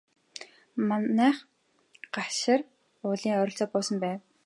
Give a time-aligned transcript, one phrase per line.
[0.87, 1.37] Манайх
[2.15, 2.61] Галшар
[3.03, 4.19] уулын ойролцоо буусан байв.